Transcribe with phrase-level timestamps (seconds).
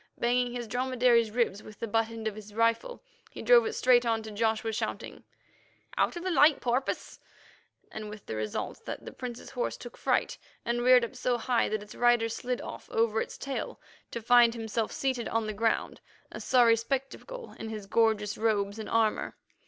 [0.17, 4.03] Banging his dromedary's ribs with the butt end of his rifle, he drove it straight
[4.03, 5.23] on to Joshua, shouting:
[5.95, 7.19] "Out of the light, porpoise!"
[7.93, 11.83] with the result that the Prince's horse took fright, and reared up so high that
[11.83, 13.79] its rider slid off over its tail
[14.09, 18.89] to find himself seated on the ground, a sorry spectacle in his gorgeous robes and
[18.89, 19.35] armour.